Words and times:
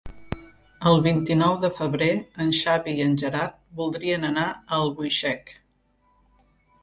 El 0.91 0.95
vint-i-nou 1.07 1.57
de 1.65 1.69
febrer 1.79 2.07
en 2.45 2.49
Xavi 2.61 2.95
i 3.01 3.05
en 3.09 3.13
Gerard 3.23 3.59
voldrien 3.81 4.25
anar 4.31 4.47
a 4.53 4.63
Albuixec. 4.79 5.53